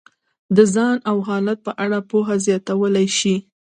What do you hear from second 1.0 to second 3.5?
او حالت په اړه پوهه زیاتولی شي.